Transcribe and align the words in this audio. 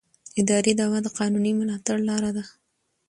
اداري 0.41 0.73
دعوه 0.79 0.99
د 1.03 1.07
قانوني 1.17 1.51
ملاتړ 1.59 1.97
لاره 2.09 2.31
ده. 2.37 2.43